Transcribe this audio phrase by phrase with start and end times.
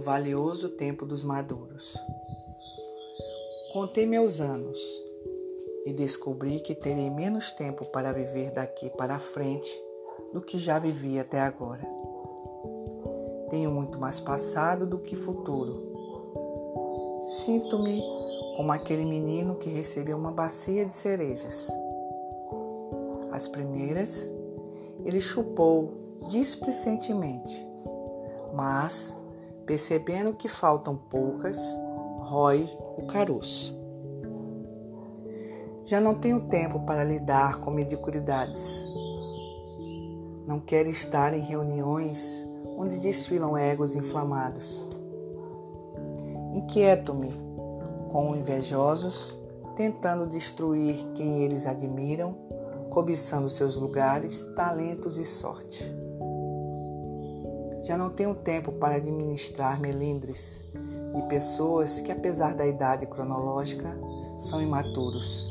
[0.00, 1.96] valioso tempo dos maduros.
[3.72, 4.78] Contei meus anos
[5.84, 9.70] e descobri que terei menos tempo para viver daqui para frente
[10.32, 11.86] do que já vivi até agora.
[13.50, 15.80] Tenho muito mais passado do que futuro.
[17.44, 18.02] Sinto-me
[18.56, 21.68] como aquele menino que recebeu uma bacia de cerejas.
[23.30, 24.30] As primeiras
[25.04, 25.90] ele chupou
[26.28, 27.66] displicentemente,
[28.52, 29.16] mas,
[29.68, 31.58] percebendo que faltam poucas,
[32.20, 33.78] rói o caroço.
[35.84, 38.82] Já não tenho tempo para lidar com mediocridades.
[40.46, 44.88] Não quero estar em reuniões onde desfilam egos inflamados.
[46.54, 47.30] Inquieto-me
[48.10, 49.38] com invejosos,
[49.76, 52.34] tentando destruir quem eles admiram,
[52.88, 56.07] cobiçando seus lugares, talentos e sorte.
[57.88, 60.62] Já não tenho tempo para administrar melindres
[61.14, 63.98] de pessoas que, apesar da idade cronológica,
[64.36, 65.48] são imaturos.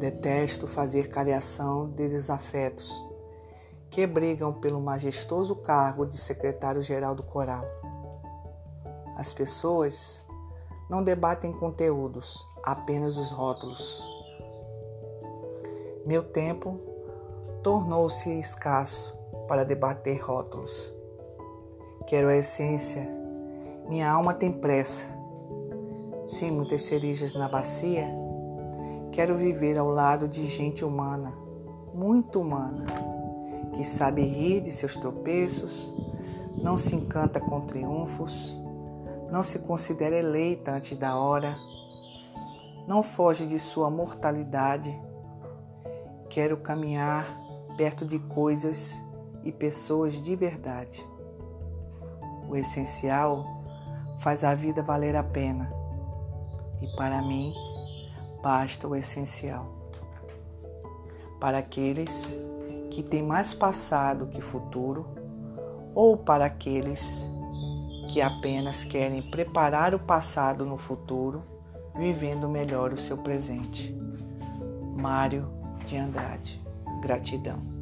[0.00, 3.00] Detesto fazer cariação de desafetos
[3.90, 7.64] que brigam pelo majestoso cargo de secretário-geral do coral.
[9.16, 10.20] As pessoas
[10.90, 14.04] não debatem conteúdos, apenas os rótulos.
[16.04, 16.80] Meu tempo
[17.62, 19.16] tornou-se escasso
[19.48, 20.92] para debater rótulos.
[22.06, 23.08] Quero a essência,
[23.88, 25.08] minha alma tem pressa.
[26.28, 28.06] Sem muitas cerejas na bacia,
[29.10, 31.32] quero viver ao lado de gente humana,
[31.94, 32.84] muito humana,
[33.74, 35.90] que sabe rir de seus tropeços,
[36.62, 38.54] não se encanta com triunfos,
[39.30, 41.56] não se considera eleita antes da hora,
[42.86, 44.94] não foge de sua mortalidade.
[46.28, 47.26] Quero caminhar
[47.78, 48.94] perto de coisas
[49.44, 51.04] e pessoas de verdade.
[52.48, 53.44] O essencial
[54.18, 55.72] faz a vida valer a pena
[56.82, 57.54] e para mim
[58.42, 59.66] basta o essencial.
[61.40, 62.38] Para aqueles
[62.90, 65.06] que têm mais passado que futuro
[65.94, 67.28] ou para aqueles
[68.12, 71.42] que apenas querem preparar o passado no futuro,
[71.94, 73.94] vivendo melhor o seu presente.
[74.96, 75.48] Mário
[75.84, 76.60] de Andrade.
[77.00, 77.77] Gratidão.